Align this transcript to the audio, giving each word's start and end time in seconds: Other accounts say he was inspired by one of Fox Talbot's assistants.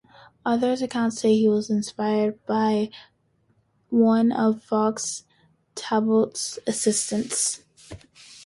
Other 0.43 0.71
accounts 0.73 1.19
say 1.19 1.35
he 1.35 1.47
was 1.47 1.69
inspired 1.69 2.43
by 2.47 2.89
one 3.89 4.31
of 4.31 4.63
Fox 4.63 5.25
Talbot's 5.75 6.57
assistants. 6.65 7.61